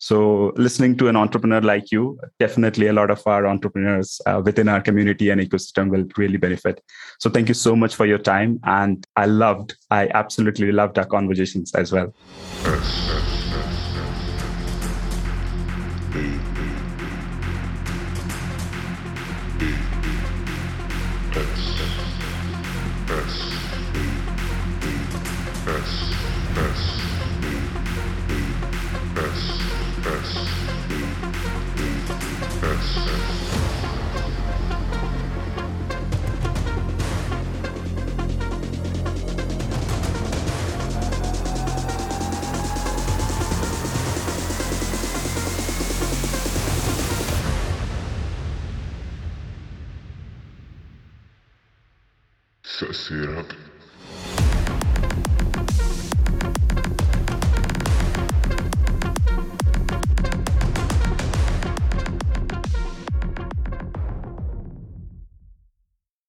[0.00, 4.66] So, listening to an entrepreneur like you, definitely a lot of our entrepreneurs uh, within
[4.66, 6.82] our community and ecosystem will really benefit.
[7.18, 8.60] So, thank you so much for your time.
[8.64, 12.14] And I loved, I absolutely loved our conversations as well.